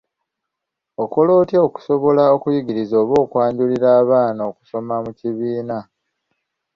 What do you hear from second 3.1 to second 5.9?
okwanjulira abaana okusoma mu kibiina?